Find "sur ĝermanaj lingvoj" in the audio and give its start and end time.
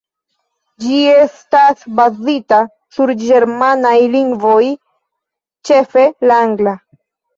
2.97-4.67